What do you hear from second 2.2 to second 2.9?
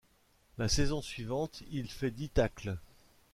tacles.